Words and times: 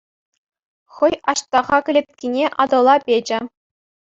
Хӑй 0.99 1.13
Аҫтаха 1.33 1.77
кӗлеткине 1.91 2.45
Атӑла 2.65 2.95
печӗ. 3.05 3.39